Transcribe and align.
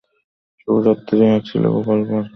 শুভ 0.59 0.77
রাত্রি 0.85 1.17
এক 1.27 1.41
ছিল 1.49 1.63
গোপাল 1.75 1.99
ভাঁড়। 2.07 2.27